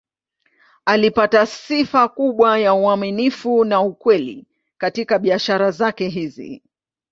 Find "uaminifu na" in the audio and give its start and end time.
2.73-3.81